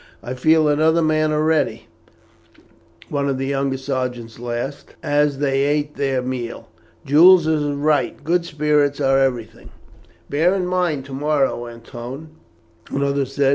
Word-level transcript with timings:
"I 0.23 0.33
feel 0.33 0.67
another 0.67 1.03
man 1.03 1.31
already," 1.31 1.85
one 3.09 3.29
of 3.29 3.37
the 3.37 3.45
younger 3.45 3.77
sergeants 3.77 4.39
laughed, 4.39 4.95
as 5.03 5.37
they 5.37 5.59
ate 5.61 5.95
their 5.95 6.23
meal. 6.23 6.69
"Jules 7.05 7.45
is 7.45 7.63
right; 7.65 8.23
good 8.23 8.43
spirits 8.43 8.99
are 8.99 9.19
everything." 9.19 9.69
"Bear 10.27 10.49
that 10.53 10.61
in 10.61 10.65
mind 10.65 11.05
to 11.05 11.13
morrow, 11.13 11.67
Antoine," 11.67 12.29
another 12.89 13.25
said. 13.25 13.49